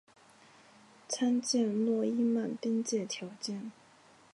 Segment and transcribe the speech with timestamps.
[1.07, 3.71] 参见诺伊曼边界条件。